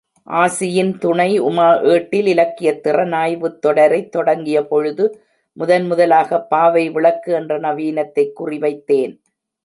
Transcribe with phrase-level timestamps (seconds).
[0.29, 5.09] ஆசியின் துணை உமா ஏட்டில், இலக்கியத் திறனாய்வுத் தொடரைத் தொடங்கியபொழுது,
[5.59, 9.21] முதன்முதலாகப் பாவை விளக்கு என்ற நவீனத்தைக் குறிவைத்தேன்.